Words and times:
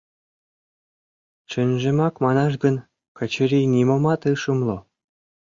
Чынжымак 1.49 2.15
манаш 2.23 2.53
гын, 2.63 2.75
Качырий 3.17 3.67
нимомат 3.73 4.21
ыш 4.33 4.41
умыло. 4.51 4.77